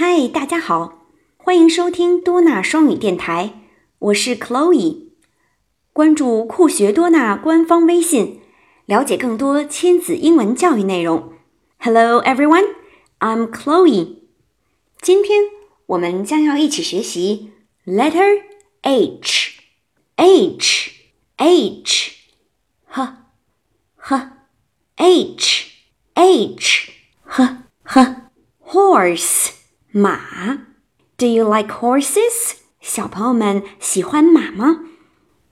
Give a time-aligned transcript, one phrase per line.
[0.00, 3.54] 嗨，大家好，欢迎收听多纳双语电台，
[3.98, 5.08] 我是 Chloe。
[5.92, 8.40] 关注酷学多纳官方微信，
[8.86, 11.32] 了解更多亲子英文教育内容。
[11.78, 12.76] Hello everyone,
[13.18, 14.18] I'm Chloe。
[15.00, 15.46] 今天
[15.86, 17.50] 我们将要一起学习
[17.84, 18.42] letter
[18.82, 19.58] H
[20.14, 20.92] H
[21.38, 22.12] H
[22.86, 23.24] 呵
[23.96, 24.30] 呵
[24.94, 25.72] H
[26.14, 26.92] H
[27.24, 28.30] 呵呵
[28.64, 29.57] horse
[29.91, 30.67] 马。
[31.17, 32.53] Do you like horses？
[32.81, 34.81] 小朋友们喜欢马吗？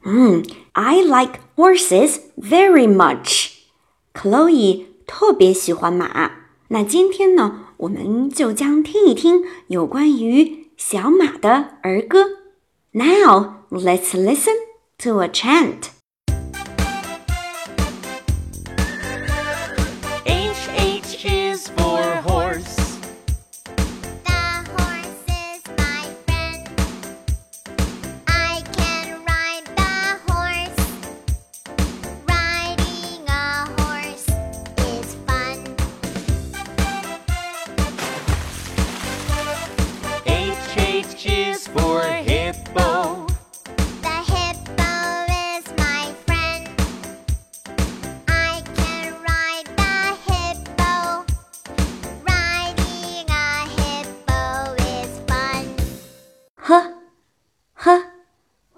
[0.03, 6.31] 嗯，I like horses very much。Chloe 特别喜欢马。
[6.69, 12.25] 那今天呢，我们就将听一听有关于小马的儿歌。
[12.91, 14.55] Now let's listen
[14.97, 15.94] to a chant.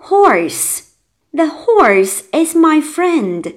[0.09, 0.84] Horse.
[1.33, 3.55] The horse is my friend.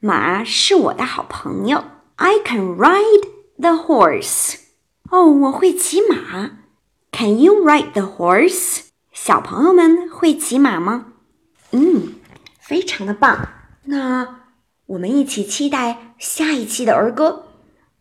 [0.00, 1.84] 马是我的好朋友。
[2.16, 4.56] I can ride the horse.
[5.10, 6.58] 哦，我会骑马。
[7.10, 8.82] Can you ride the horse?
[9.12, 11.14] 小朋友们会骑马吗？
[11.72, 12.14] 嗯，
[12.60, 13.48] 非常的棒。
[13.84, 14.42] 那
[14.86, 17.46] 我们一起期待下一期的儿歌。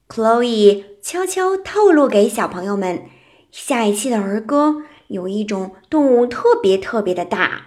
[0.07, 3.09] Chloe 悄悄透露给小朋友们，
[3.51, 7.63] 下一期的儿歌有一种动物特别特别的大。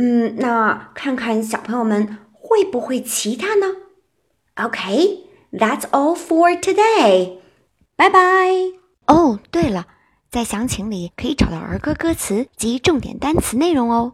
[0.00, 3.66] 嗯，那看看小朋友们会不会骑它呢
[4.54, 7.38] ？OK，that's all for today.
[7.96, 8.20] 拜拜。
[9.08, 9.86] 哦，对了，
[10.30, 14.12] 在详情里可以找到儿歌歌词及重点单词内容哦。